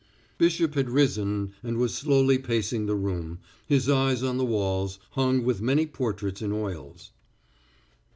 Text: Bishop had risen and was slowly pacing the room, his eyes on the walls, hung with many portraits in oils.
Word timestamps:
Bishop 0.39 0.73
had 0.73 0.89
risen 0.89 1.53
and 1.61 1.77
was 1.77 1.93
slowly 1.93 2.39
pacing 2.39 2.87
the 2.87 2.95
room, 2.95 3.37
his 3.67 3.87
eyes 3.87 4.23
on 4.23 4.37
the 4.37 4.43
walls, 4.43 4.97
hung 5.11 5.43
with 5.43 5.61
many 5.61 5.85
portraits 5.85 6.41
in 6.41 6.51
oils. 6.51 7.11